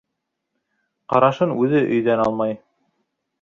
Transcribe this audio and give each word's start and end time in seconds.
Ҡарашын 1.13 1.53
үҙе 1.65 1.83
өйҙән 1.99 2.25
алмай. 2.25 2.57